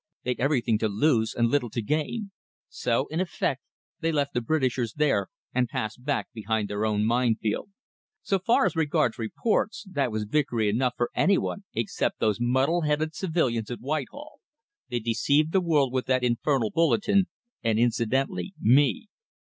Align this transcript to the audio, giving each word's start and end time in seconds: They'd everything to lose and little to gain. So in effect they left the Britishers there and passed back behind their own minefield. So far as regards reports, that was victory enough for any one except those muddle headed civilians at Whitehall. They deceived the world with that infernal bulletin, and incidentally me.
They'd 0.23 0.39
everything 0.39 0.79
to 0.79 0.87
lose 0.87 1.35
and 1.35 1.47
little 1.47 1.69
to 1.69 1.79
gain. 1.83 2.31
So 2.69 3.05
in 3.11 3.19
effect 3.21 3.61
they 3.99 4.11
left 4.11 4.33
the 4.33 4.41
Britishers 4.41 4.93
there 4.93 5.27
and 5.53 5.67
passed 5.69 6.03
back 6.03 6.27
behind 6.33 6.67
their 6.67 6.85
own 6.87 7.05
minefield. 7.05 7.69
So 8.23 8.39
far 8.39 8.65
as 8.65 8.75
regards 8.75 9.19
reports, 9.19 9.85
that 9.91 10.11
was 10.11 10.23
victory 10.23 10.69
enough 10.69 10.95
for 10.97 11.11
any 11.13 11.37
one 11.37 11.65
except 11.75 12.19
those 12.19 12.39
muddle 12.41 12.81
headed 12.81 13.13
civilians 13.13 13.69
at 13.69 13.77
Whitehall. 13.79 14.39
They 14.89 14.97
deceived 15.01 15.51
the 15.51 15.61
world 15.61 15.93
with 15.93 16.07
that 16.07 16.23
infernal 16.23 16.71
bulletin, 16.71 17.27
and 17.63 17.77
incidentally 17.77 18.55
me. 18.59 19.07